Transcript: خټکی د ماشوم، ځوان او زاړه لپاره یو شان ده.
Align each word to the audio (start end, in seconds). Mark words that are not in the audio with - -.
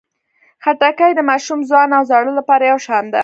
خټکی 0.63 1.11
د 1.15 1.19
ماشوم، 1.29 1.59
ځوان 1.69 1.89
او 1.97 2.03
زاړه 2.09 2.31
لپاره 2.39 2.63
یو 2.71 2.79
شان 2.87 3.05
ده. 3.13 3.19